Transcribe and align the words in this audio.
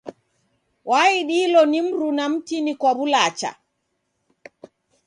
Waidilo 0.85 1.65
ni 1.65 1.79
mruna 1.87 2.25
mtini 2.33 2.73
kwa 2.79 2.91
w'ulacha. 2.97 3.51